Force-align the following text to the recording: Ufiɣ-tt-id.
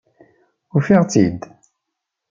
Ufiɣ-tt-id. 0.75 1.41